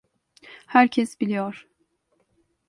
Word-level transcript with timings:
Herkes 0.67 1.21
biliyor. 1.21 1.67